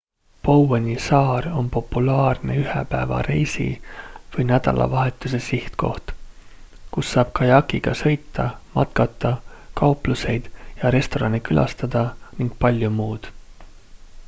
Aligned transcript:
boweni 0.45 0.93
saar 1.07 1.47
on 1.57 1.67
populaarne 1.73 2.53
ühepäevareisi 2.61 3.65
või 4.37 4.45
nädalavahetuse 4.51 5.39
sihtkoht 5.49 6.13
kus 6.97 7.11
saab 7.17 7.33
kajakiga 7.41 7.93
sõita 8.01 8.45
matkata 8.79 9.33
kaupluseid 9.83 10.47
ja 10.81 10.93
restorane 10.97 11.41
külastada 11.51 12.03
ning 12.41 12.53
palju 12.65 12.91
muud 13.03 13.29